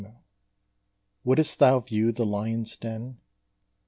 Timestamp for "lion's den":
2.25-3.19